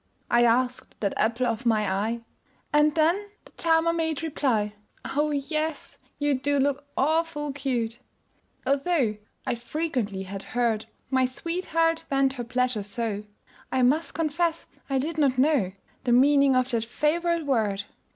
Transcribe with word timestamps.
I 0.31 0.45
asked 0.45 0.99
that 1.01 1.13
apple 1.15 1.45
of 1.45 1.63
my 1.63 1.87
eye 1.87 2.21
And 2.73 2.95
then 2.95 3.29
the 3.45 3.51
charmer 3.51 3.93
made 3.93 4.23
reply, 4.23 4.73
"Oh, 5.05 5.29
yes, 5.29 5.99
you 6.17 6.33
do 6.33 6.57
look 6.57 6.85
awful 6.97 7.53
cute!" 7.53 7.99
Although 8.65 9.17
I 9.45 9.53
frequently 9.53 10.23
had 10.23 10.41
heard 10.41 10.87
My 11.11 11.25
sweetheart 11.27 12.05
vent 12.09 12.33
her 12.33 12.43
pleasure 12.43 12.81
so, 12.81 13.25
I 13.71 13.83
must 13.83 14.15
confess 14.15 14.67
I 14.89 14.97
did 14.97 15.19
not 15.19 15.37
know 15.37 15.71
The 16.05 16.13
meaning 16.13 16.55
of 16.55 16.71
that 16.71 16.85
favorite 16.85 17.45
word. 17.45 17.83